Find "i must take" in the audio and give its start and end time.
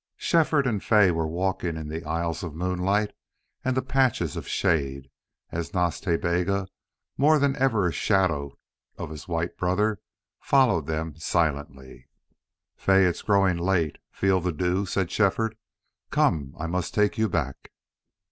16.57-17.19